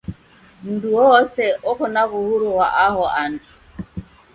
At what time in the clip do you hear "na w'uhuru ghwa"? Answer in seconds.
1.93-2.67